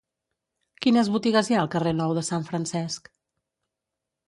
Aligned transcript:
Quines 0.85 1.11
botigues 1.15 1.51
hi 1.51 1.57
ha 1.57 1.59
al 1.65 1.69
carrer 1.77 1.93
Nou 1.99 2.15
de 2.21 2.25
Sant 2.31 2.49
Francesc? 2.51 3.13